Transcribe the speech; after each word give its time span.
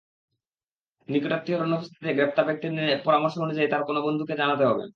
নিকটাত্মীয়র 1.07 1.61
অনুপস্থিতিতে 1.61 2.11
গ্রেপ্তার 2.13 2.45
ব্যক্তির 2.45 2.73
পরামর্শ 3.05 3.35
অনুযায়ী 3.37 3.67
তাঁর 3.69 3.83
কোনো 3.85 3.99
বন্ধুকে 4.01 4.33
জানাতে 4.37 4.63
হবে। 4.65 4.83